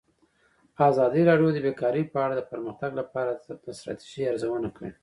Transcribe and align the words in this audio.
ازادي 0.89 1.21
راډیو 1.29 1.49
د 1.53 1.57
بیکاري 1.65 2.03
په 2.11 2.17
اړه 2.25 2.33
د 2.37 2.41
پرمختګ 2.51 2.91
لپاره 3.01 3.31
د 3.65 3.65
ستراتیژۍ 3.79 4.23
ارزونه 4.31 4.69
کړې. 4.75 4.89